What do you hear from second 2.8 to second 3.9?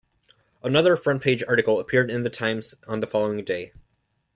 on the following day.